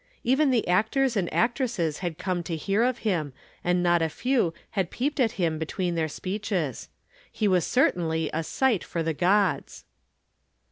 Even 0.23 0.49
the 0.49 0.67
actors 0.67 1.15
and 1.15 1.31
actresses 1.31 1.99
had 1.99 2.17
come 2.17 2.41
to 2.41 2.55
hear 2.55 2.81
of 2.81 2.97
him, 3.05 3.33
and 3.63 3.83
not 3.83 4.01
a 4.01 4.09
few 4.09 4.51
had 4.71 4.89
peeped 4.89 5.19
at 5.19 5.33
him 5.33 5.59
between 5.59 5.93
their 5.93 6.07
speeches. 6.09 6.89
He 7.31 7.47
was 7.47 7.67
certainly 7.67 8.27
a 8.33 8.43
sight 8.43 8.83
for 8.83 9.03
the 9.03 9.13
"gods." 9.13 9.85